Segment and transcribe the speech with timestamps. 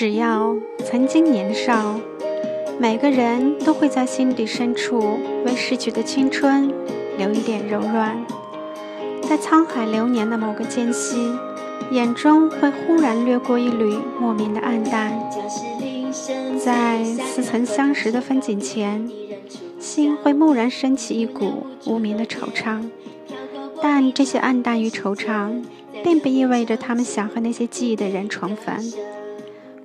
[0.00, 2.00] 只要曾经年少，
[2.78, 6.72] 每个人都会在心底深处为逝去的青春
[7.18, 8.16] 留一点柔软。
[9.28, 11.30] 在沧海流年的某个间隙，
[11.90, 15.12] 眼中会忽然掠过一缕莫名的暗淡。
[16.58, 19.06] 在似曾相识的风景前，
[19.78, 22.88] 心会蓦然升起一股无名的惆怅。
[23.82, 25.62] 但这些暗淡与惆怅，
[26.02, 28.82] 并不意味着他们想和那些记忆的人重逢。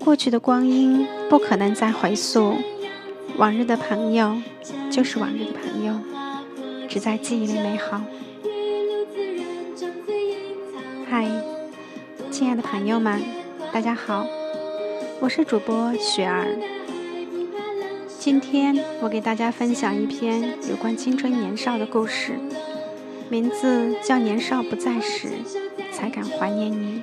[0.05, 2.54] 过去的光阴不可能再回溯，
[3.38, 4.38] 往日的朋友
[4.91, 6.00] 就是往日的朋友，
[6.88, 8.00] 只在记忆里美好。
[11.09, 11.28] 嗨，
[12.30, 13.20] 亲爱的朋友们，
[13.73, 14.28] 大家好，
[15.20, 16.56] 我是主播雪儿。
[18.20, 22.34] 今天我给大家分享一篇有关青春年少的故事，
[23.28, 25.30] 名字叫《年少不在时，
[25.92, 27.02] 才敢怀念你》。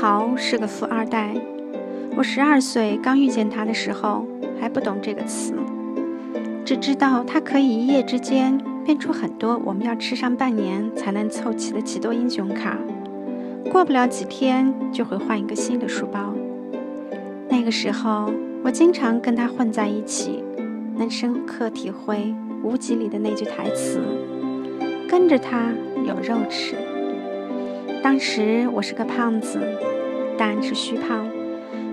[0.00, 1.34] 豪是个富二代。
[2.16, 4.26] 我十二岁刚遇见他的时候，
[4.58, 5.52] 还不懂这个词，
[6.64, 12.78] 只知道他可以一夜之间变出很多我们要吃上半年才能凑齐的奇多英雄卡。
[13.70, 16.32] 过不了几天就会换一个新的书包。
[17.50, 18.32] 那个时候，
[18.64, 20.42] 我经常跟他混在一起，
[20.96, 22.16] 能深刻体会
[22.64, 24.00] 《无极》里的那句台词
[25.06, 25.74] ：“跟着他
[26.06, 26.74] 有肉吃。”
[28.02, 29.60] 当时我是个胖子，
[30.38, 31.28] 但是虚胖，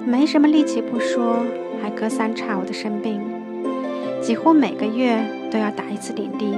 [0.05, 1.43] 没什么力气不说，
[1.81, 3.21] 还隔三差五的生病，
[4.21, 5.17] 几乎每个月
[5.51, 6.53] 都要打一次点滴。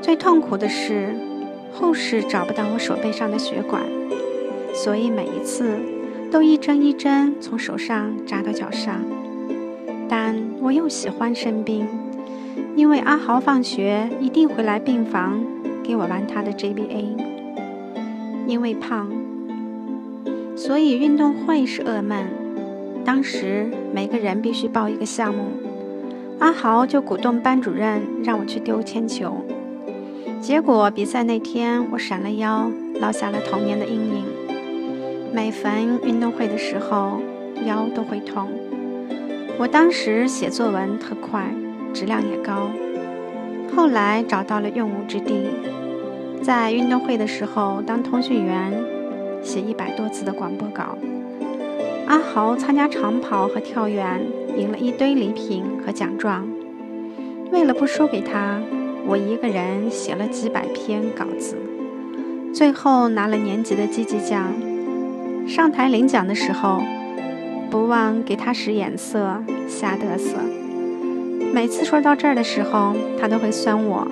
[0.00, 1.12] 最痛苦的是，
[1.72, 3.82] 护士找不到我手背上的血管。
[4.72, 5.80] 所以每一次
[6.30, 9.00] 都一针一针从手上扎到脚上，
[10.08, 11.88] 但我又喜欢生病，
[12.76, 15.44] 因为阿豪放学一定会来病房
[15.82, 17.35] 给我玩他的 JBA。
[18.46, 19.10] 因为胖，
[20.56, 22.24] 所以运动会是噩梦。
[23.04, 25.44] 当时每个人必须报一个项目，
[26.38, 29.44] 阿豪就鼓动班主任让我去丢铅球，
[30.40, 32.70] 结果比赛那天我闪了腰，
[33.00, 34.24] 落下了童年的阴影。
[35.32, 37.20] 每逢运动会的时候，
[37.64, 38.48] 腰都会痛。
[39.58, 41.54] 我当时写作文特快，
[41.92, 42.70] 质量也高。
[43.74, 45.46] 后来找到了用武之地，
[46.42, 48.72] 在运动会的时候当通讯员，
[49.42, 50.96] 写一百多字的广播稿。
[52.06, 54.24] 阿豪参加长跑和跳远，
[54.56, 56.46] 赢了一堆礼品和奖状。
[57.50, 58.60] 为了不输给他，
[59.06, 61.56] 我一个人写了几百篇稿子，
[62.54, 64.52] 最后拿了年级的积极奖。
[65.48, 66.82] 上台领奖的时候，
[67.70, 70.38] 不忘给他使眼色，瞎嘚瑟。
[71.52, 74.06] 每次说到这儿的时候，他都会酸我，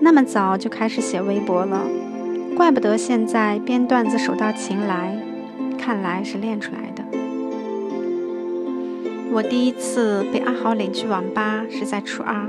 [0.00, 1.82] 那么早就开始写微博了，
[2.56, 5.16] 怪不得现在编段子手到擒来，
[5.78, 7.04] 看来是练出来的。
[9.32, 12.48] 我第一次被阿豪领去网吧是在初二，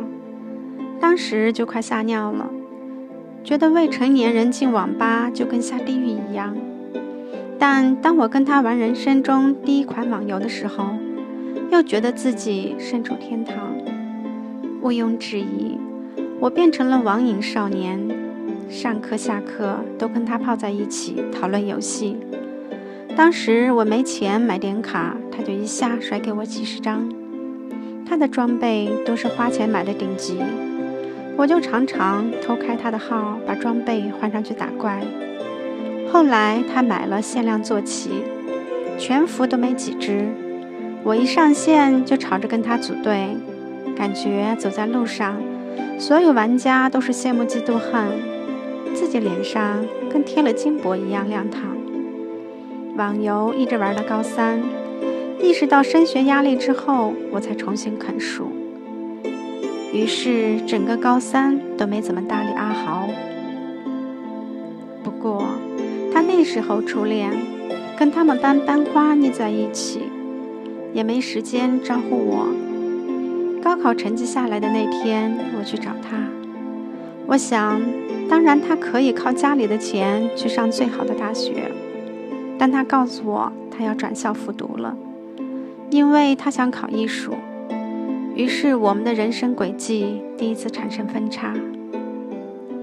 [0.99, 2.49] 当时就快吓尿了，
[3.43, 6.55] 觉得未成年人进网吧就跟下地狱一样。
[7.59, 10.95] 但当我跟他玩人生中第一款网游的时候，
[11.69, 13.77] 又觉得自己身处天堂。
[14.81, 15.77] 毋庸置疑，
[16.41, 17.99] 我变成了网瘾少年，
[18.67, 22.17] 上课下课都跟他泡在一起讨论游戏。
[23.15, 27.07] 当时我没钱买点卡，他就一下甩给我几十张。
[28.07, 30.39] 他的装备都是花钱买的顶级，
[31.37, 34.99] 我就常常偷开他的号，把装备换上去打怪。
[36.11, 38.23] 后来他买了限量坐骑，
[38.97, 40.25] 全服都没几只。
[41.03, 43.27] 我一上线就吵着跟他组队，
[43.95, 45.35] 感觉走在路上，
[45.99, 48.07] 所有玩家都是羡慕嫉妒恨，
[48.93, 51.77] 自己脸上跟贴了金箔一样亮堂。
[52.97, 54.61] 网游一直玩到高三，
[55.41, 58.47] 意识到升学压力之后，我才重新啃书。
[59.93, 63.07] 于是整个高三都没怎么搭理阿豪。
[65.03, 65.45] 不过
[66.13, 66.21] 他。
[66.21, 67.31] 那时候初恋，
[67.99, 70.01] 跟他们班班花腻在一起，
[70.91, 72.47] 也没时间招呼我。
[73.63, 76.17] 高考成绩下来的那天，我去找他。
[77.27, 77.81] 我想，
[78.29, 81.71] 当然他可以靠家里的钱去上最好的大学，
[82.57, 84.95] 但他告诉我他要转校复读了，
[85.89, 87.33] 因为他想考艺术。
[88.35, 91.53] 于是我们的人生轨迹第一次产生分叉。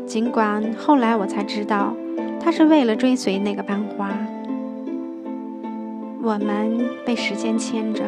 [0.07, 1.95] 尽管后来我才知道。
[2.41, 4.11] 他是为了追随那个班花。
[6.23, 8.05] 我们被时间牵着，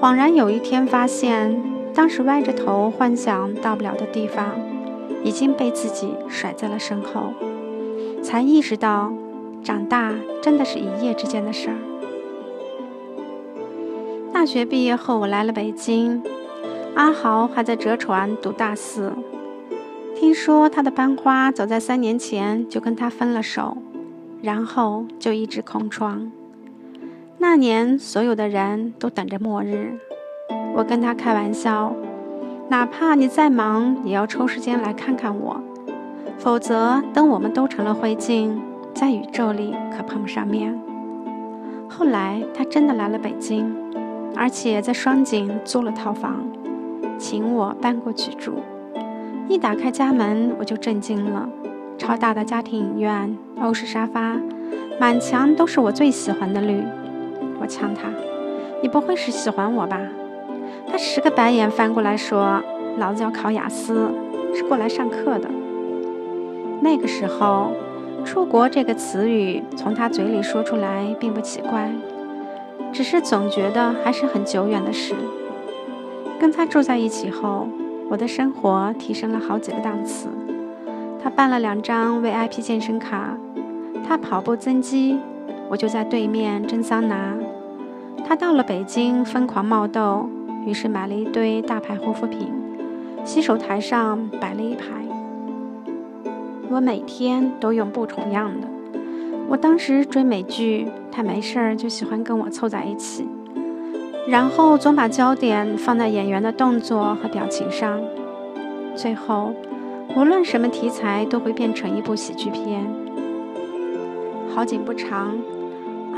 [0.00, 1.60] 恍然有一天发现，
[1.92, 4.54] 当时歪着头幻想到不了的地方，
[5.24, 7.32] 已经被自己甩在了身后，
[8.22, 9.12] 才意识到，
[9.64, 11.76] 长大真的是一夜之间的事儿。
[14.32, 16.22] 大学毕业后，我来了北京，
[16.94, 19.12] 阿豪还在浙传读大四。
[20.14, 23.76] 听说他的班花早在三年前就跟他分了手，
[24.42, 26.30] 然后就一直空窗。
[27.40, 29.96] 那年所有的人都等着末日，
[30.74, 31.94] 我跟他开玩笑，
[32.68, 35.60] 哪怕你再忙，也要抽时间来看看我，
[36.36, 38.58] 否则等我们都成了灰烬，
[38.92, 40.76] 在宇宙里可碰不上面。
[41.88, 43.72] 后来他真的来了北京，
[44.34, 46.44] 而且在双井租了套房，
[47.18, 48.54] 请我搬过去住。
[49.48, 51.48] 一打开家门，我就震惊了。
[51.96, 54.36] 超大的家庭影院，欧式沙发，
[55.00, 56.82] 满墙都是我最喜欢的绿。
[57.68, 58.08] 呛他
[58.82, 60.00] ：“你不会是喜欢我吧？”
[60.90, 62.62] 他十个白眼翻过来说
[62.98, 64.10] ：“老子要考雅思，
[64.54, 65.48] 是过来上课的。”
[66.80, 67.72] 那个时候
[68.24, 71.92] ，“出国”这个词语从他嘴里说出来并不奇怪，
[72.92, 75.14] 只是总觉得还是很久远的事。
[76.40, 77.68] 跟他住在一起后。
[78.10, 80.28] 我的生活提升了好几个档次。
[81.22, 83.36] 他办了两张 VIP 健身卡，
[84.02, 85.18] 他跑步增肌，
[85.68, 87.34] 我就在对面蒸桑拿。
[88.28, 90.28] 他到了北京疯狂冒痘，
[90.66, 92.52] 于是买了一堆大牌护肤品，
[93.24, 94.84] 洗手台上摆了一排。
[96.68, 98.68] 我每天都用不重样的。
[99.48, 103.26] 我当时追美剧，他没事儿就喜欢跟我凑在一起。
[104.28, 107.98] 然后总把焦点放在演员的动作和表情上，
[108.94, 109.54] 最后，
[110.14, 112.84] 无论什么题材都会变成一部喜剧片。
[114.54, 115.38] 好景不长，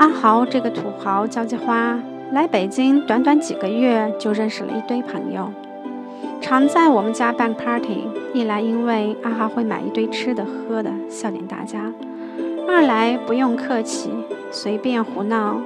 [0.01, 1.99] 阿豪这个土豪交际花
[2.31, 5.51] 来北京，短短几个月就认识了一堆朋友，
[6.41, 8.07] 常在我们家办 party。
[8.33, 11.93] 一来因为阿豪会买一堆吃的喝的笑点大家，
[12.67, 14.09] 二来不用客气，
[14.49, 15.61] 随便胡闹。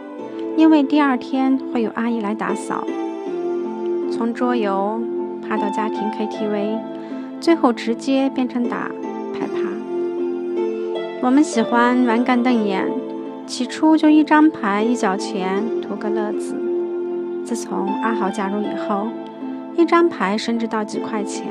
[0.57, 2.83] 因为第二天会有阿姨来打扫，
[4.11, 5.01] 从桌游
[5.47, 6.79] 爬到家庭 KTV，
[7.39, 8.91] 最后直接变成打
[9.33, 9.61] 牌趴。
[11.21, 12.85] 我们喜欢玩干瞪眼，
[13.45, 16.55] 起初就一张牌一角钱，图个乐子。
[17.45, 19.07] 自从阿豪加入以后，
[19.77, 21.45] 一张牌升值到几块钱。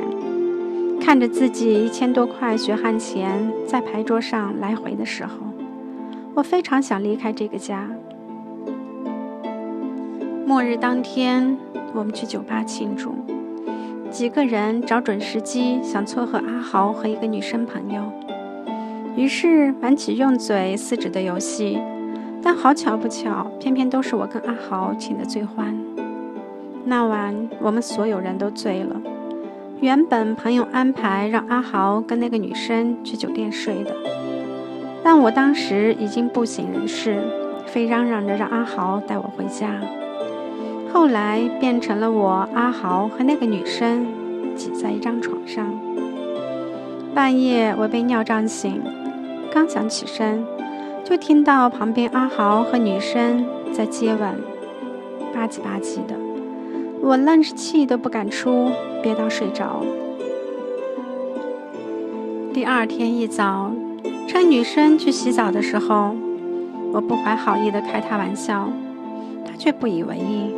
[1.01, 5.35] 看着自己一千多块血汗钱在牌桌上来回的时候，
[6.35, 7.89] 我非常想离开这个家。
[10.47, 11.57] 末日当天，
[11.95, 13.15] 我们去酒吧庆祝，
[14.11, 18.03] 几个人找准时机想撮合阿豪和一个女生朋友，
[19.17, 21.79] 于是玩起用嘴撕纸的游戏。
[22.43, 25.75] 但好巧不巧，偏偏都是我跟阿豪请的最欢。
[26.85, 29.01] 那晚我们所有人都醉了。
[29.81, 33.97] 原本朋友安排让阿豪跟那个女生去酒店睡的，
[35.03, 37.23] 但我当时已经不省人事，
[37.67, 39.81] 非嚷嚷着让阿豪带我回家。
[40.93, 44.07] 后来变成了我阿豪和那个女生
[44.55, 45.67] 挤在一张床上。
[47.15, 48.83] 半夜我被尿胀醒，
[49.55, 50.45] 刚想起身，
[51.05, 54.21] 就听到旁边阿豪和女生在接吻，
[55.33, 56.17] 吧唧吧唧的。
[57.01, 59.85] 我愣是气都不敢出，憋到睡着。
[62.53, 63.71] 第二天一早，
[64.27, 66.17] 趁女生去洗澡的时候，
[66.93, 68.69] 我不怀好意的开她玩笑，
[69.47, 70.53] 她却不以为意。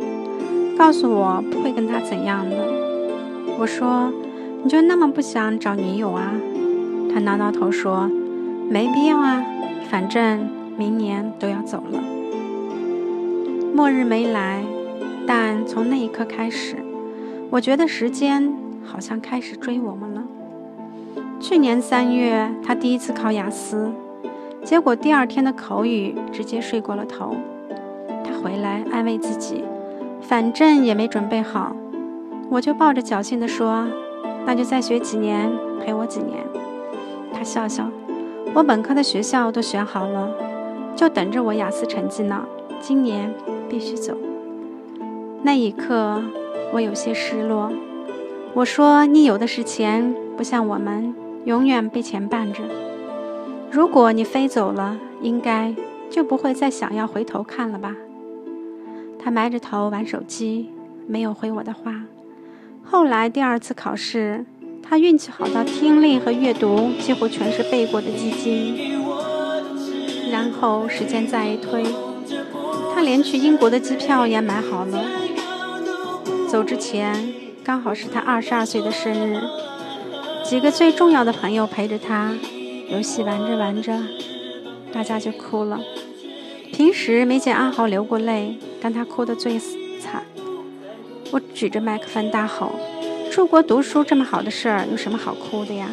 [0.75, 2.55] 告诉我不会跟他怎样的。
[3.59, 4.11] 我说
[4.63, 6.33] ：“你就那么不想找女友啊？”
[7.13, 8.09] 他挠挠头说
[8.69, 9.43] ：“没必要啊，
[9.89, 11.99] 反正明年都要走了。”
[13.73, 14.63] 末日没来，
[15.27, 16.77] 但从那一刻开始，
[17.49, 20.23] 我觉得时间好像开始追我们了。
[21.39, 23.91] 去年三月，他第一次考雅思，
[24.63, 27.35] 结果第二天的口语直接睡过了头。
[28.23, 29.63] 他回来安慰自己。
[30.19, 31.75] 反正也没准备好，
[32.49, 33.87] 我就抱着侥幸的说
[34.45, 36.43] ：“那就再学几年，陪我几年。”
[37.31, 37.87] 他笑笑
[38.57, 40.31] ：“我本科的学校都选好了，
[40.95, 42.43] 就等着我雅思成绩呢。
[42.79, 43.31] 今年
[43.69, 44.17] 必须走。”
[45.45, 46.23] 那一刻，
[46.73, 47.71] 我有些失落。
[48.55, 51.13] 我说：“你有的是钱，不像我们
[51.45, 52.63] 永远被钱绊着。
[53.69, 55.75] 如果你飞走了，应该
[56.09, 57.95] 就不会再想要回头看了吧？”
[59.23, 60.71] 他埋着头玩手机，
[61.05, 62.05] 没有回我的话。
[62.83, 64.47] 后来第二次考试，
[64.89, 68.95] 他运气好到听力和阅读几乎全是背过的基金。
[70.31, 71.83] 然后时间再一推，
[72.93, 75.03] 他连去英国的机票也买好了。
[76.49, 79.41] 走之前，刚好是他二十二岁的生日，
[80.43, 82.33] 几个最重要的朋友陪着他，
[82.89, 83.97] 游戏玩着玩着，
[84.93, 85.79] 大家就哭了。
[86.71, 89.59] 平时没见阿豪流过泪，但他哭得最
[89.99, 90.23] 惨。
[91.31, 92.71] 我举着麦克风大吼
[93.37, 95.91] ：“出国读书这么好的事儿，有什么好哭的呀？”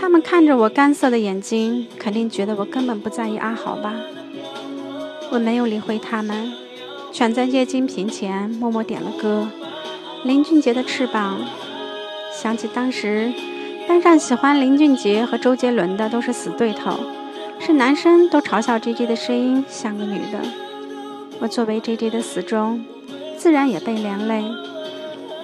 [0.00, 3.92] 他们看着我干涩的眼睛，肯定觉得我根本不在意阿豪吧。
[5.30, 6.50] 我没有理会他们，
[7.12, 9.48] 蜷在液晶屏前默默点了歌
[10.26, 11.40] 《林俊杰的翅膀》。
[12.42, 13.30] 想起当时
[13.86, 16.98] 班上喜欢林俊杰和周杰伦的都是死对头，
[17.60, 20.40] 是男生都嘲笑 J J 的声音像个女的。
[21.40, 22.82] 我作为 J J 的死忠，
[23.36, 24.42] 自然也被连累。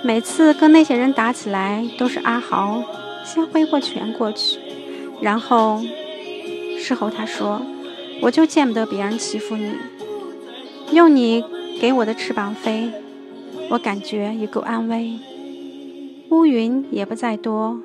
[0.05, 2.85] 每次跟那些人打起来，都是阿豪。
[3.25, 4.59] 先挥过拳过去，
[5.23, 5.81] 然后
[6.77, 7.63] 事后他说
[8.21, 9.73] ：“我就见不得别人欺负你，
[10.93, 11.43] 用你
[11.81, 12.91] 给我的翅膀飞，
[13.71, 15.19] 我感觉也够安慰。
[16.29, 17.81] 乌云也不再多，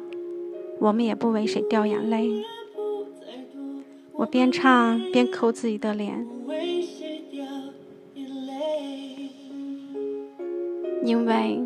[0.79, 2.43] 我们也不为谁掉眼泪。”
[4.11, 6.27] 我边唱边抠自己的脸，
[11.05, 11.61] 因为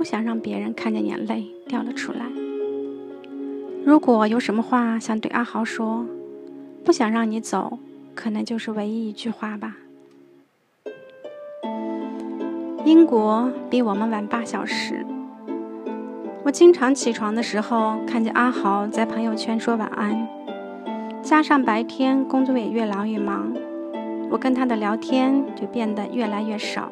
[0.00, 2.24] 不想让别人看见眼泪掉了出来。
[3.84, 6.06] 如果有什么话想对阿豪说，
[6.82, 7.78] 不想让你走，
[8.14, 9.76] 可能就是唯一一句话吧。
[12.86, 15.04] 英国比我们晚八小时。
[16.44, 20.26] 我经常起床的时候看见阿豪在朋友圈说晚安，
[21.22, 23.52] 加上白天工作也越来越忙，
[24.30, 26.90] 我跟他的聊天就变得越来越少。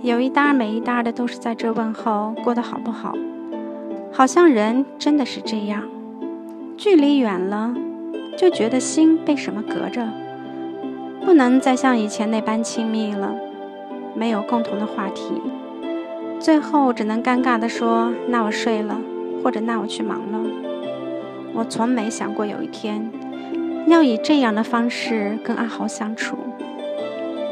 [0.00, 3.16] 有一搭没一搭的都是在这问候过得好不好，
[4.12, 5.82] 好像人真的是这样。
[6.76, 7.74] 距离远了，
[8.36, 10.08] 就觉得心被什么隔着，
[11.24, 13.34] 不能再像以前那般亲密了，
[14.14, 15.42] 没有共同的话题，
[16.38, 19.00] 最后只能尴尬地说：“那我睡了，
[19.42, 20.38] 或者那我去忙了。”
[21.54, 23.10] 我从没想过有一天
[23.88, 26.36] 要以这样的方式跟阿豪相处。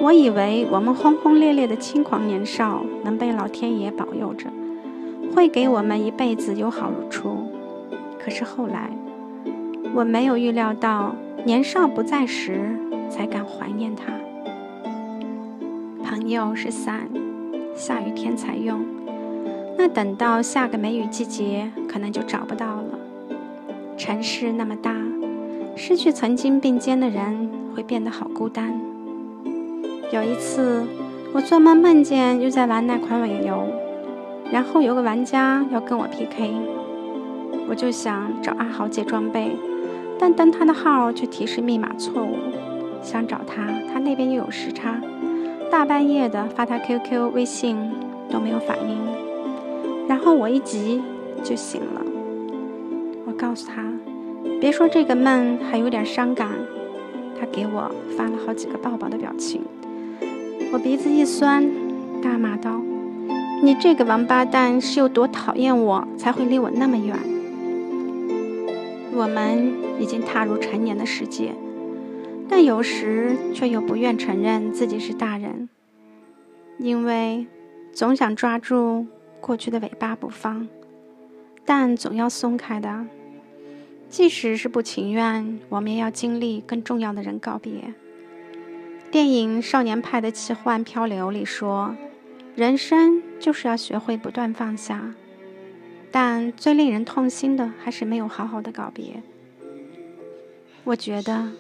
[0.01, 4.49] 我以为我们轰轰烈烈的轻狂年少能被老天爷保佑着，
[5.35, 7.51] 会给我们一辈子有好如初。
[8.19, 8.91] 可是后来。
[9.95, 14.13] 我没有预料到年少不在时才敢怀念他。
[16.05, 17.09] 朋友是伞，
[17.75, 18.85] 下雨天才用，
[19.79, 22.99] 那等到下个梅雨季节，可能就找不到了。
[23.97, 24.95] 城市那么大，
[25.77, 28.79] 失去曾经并肩的人，会变得好孤单。
[30.13, 30.85] 有一次，
[31.33, 33.67] 我做梦梦见又在玩那款网游，
[34.53, 36.55] 然后有个玩家要跟我 PK，
[37.69, 39.57] 我就想找阿豪借装备。
[40.19, 42.37] 但登他的号却提示密码错误，
[43.03, 45.01] 想找他，他那边又有时差，
[45.71, 47.77] 大半夜的发他 QQ、微信
[48.31, 48.97] 都没有反应，
[50.09, 51.03] 然后我一急
[51.43, 52.01] 就醒了。
[53.27, 53.83] 我告诉他，
[54.61, 56.49] 别说这个梦，还有点伤感。
[57.39, 59.61] 他给我发了好几个抱抱的表情，
[60.77, 61.67] 我鼻子一酸，
[62.21, 62.83] 大骂道
[63.65, 67.17] ：“你这个王八蛋是有多讨厌我，才会离我那么远？”
[69.17, 71.55] 我们已经踏入成年的世界，
[72.47, 75.71] 但有时却又不愿承认自己是大人，
[76.79, 77.47] 因为
[77.95, 79.07] 总想抓住
[79.41, 80.69] 过去的尾巴不放，
[81.65, 83.07] 但总要松开的。
[84.11, 87.95] 即使是不情愿，我们也要经历跟重要的人告别。
[89.11, 91.95] 电影《少年派的奇幻漂流》里说
[92.55, 95.15] ：“人生就是要学会不断放下。”
[96.11, 99.23] 但最令人痛心的还是没有好好的告别。
[100.85, 101.51] 我觉得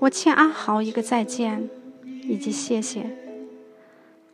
[0.00, 1.68] 我欠阿豪一个再见，
[2.22, 3.06] 以及谢谢。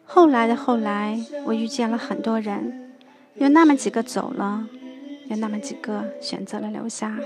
[0.04, 2.92] 后来的后来，我遇见了很多人，
[3.34, 4.66] 有那么几个走了，
[5.28, 7.18] 有那么几个选择了留下。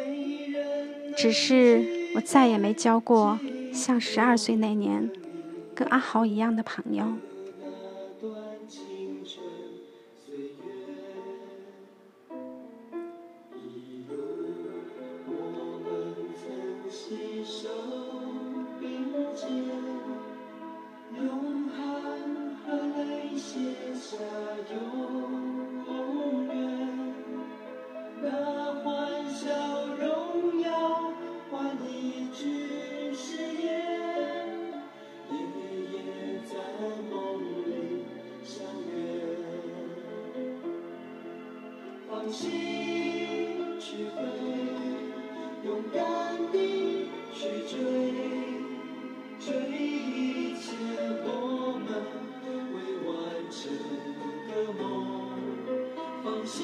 [1.16, 1.84] 只是
[2.16, 3.38] 我再也没交过
[3.74, 5.10] 像十二岁那年
[5.74, 7.14] 跟阿豪一样的朋友。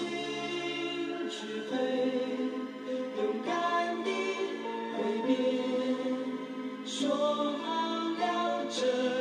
[0.01, 1.77] 心去飞
[3.17, 4.11] 勇敢地
[4.97, 5.35] 挥别
[6.87, 7.09] 说
[7.63, 7.67] 好
[8.19, 9.20] 了这